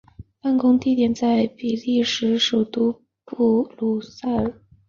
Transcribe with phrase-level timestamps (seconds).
[0.41, 4.59] 办公地点在比利时首都布鲁塞尔。